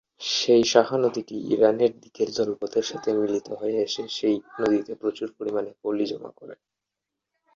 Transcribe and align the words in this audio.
সেই 0.31 0.63
শাখা 0.63 0.97
নদীটি 0.97 1.35
ইরানের 1.53 1.91
দিকের 2.03 2.29
জলপথের 2.31 2.85
সাথে 2.91 3.09
মিলিত 3.19 3.47
হয়ে 3.51 3.77
এসে, 3.81 4.03
এই 4.21 4.37
নদীটিতে 4.59 4.93
প্রচুর 5.01 5.27
পরিমাণে 5.37 5.71
পলি 5.81 6.05
জমা 6.05 6.31
করে। 6.39 6.55